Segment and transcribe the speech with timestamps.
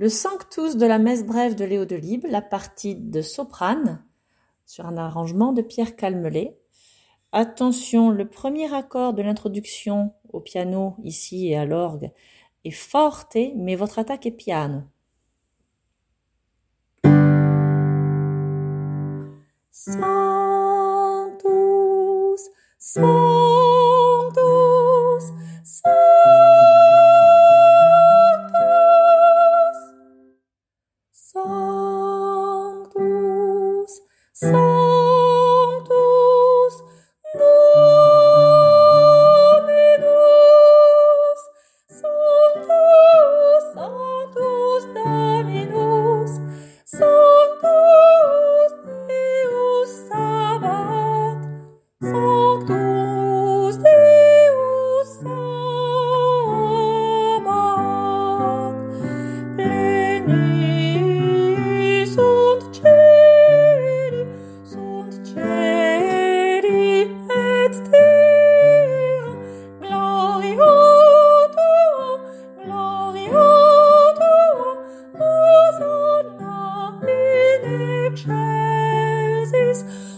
[0.00, 4.02] Le Sanctus de la messe brève de Léo Delibes, la partie de soprane,
[4.64, 6.58] sur un arrangement de Pierre Calmelet.
[7.32, 12.12] Attention, le premier accord de l'introduction au piano, ici et à l'orgue,
[12.64, 14.84] est forte, mais votre attaque est piano.
[19.70, 20.00] Sanctus,
[34.42, 34.56] Sanctus
[37.34, 37.80] Dominus
[42.00, 46.32] Sanctus Sanctus Dominus
[46.86, 48.72] Sanctus
[49.10, 51.40] Deus Sabat
[52.00, 52.80] Deus
[55.20, 55.84] Sabat
[60.30, 60.56] Plenis
[62.16, 62.99] ut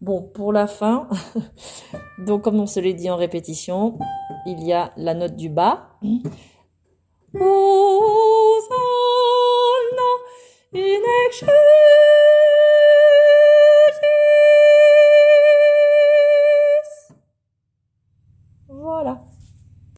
[0.00, 1.08] Bon, pour la fin,
[2.26, 3.98] donc comme on se l'est dit en répétition,
[4.46, 5.98] il y a la note du bas.
[7.34, 7.69] Hosanna